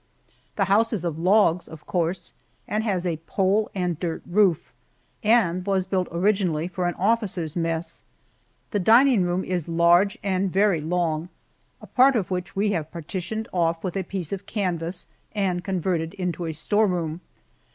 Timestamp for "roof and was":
4.25-5.85